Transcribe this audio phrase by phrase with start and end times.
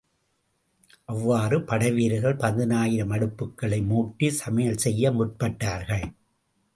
[1.09, 6.07] அவ்வாறே படைவீரர்கள் பதினாயிரம் அடுப்புகளை மூட்டி, சமையல் செய்ய முற்பட்டார்கள்.